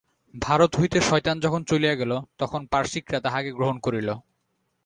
[0.33, 2.11] ভারত হইতে শয়তান যখন চলিয়া গেল,
[2.37, 4.09] তখন পারসীকরা তাহাকে গ্রহণ করিল।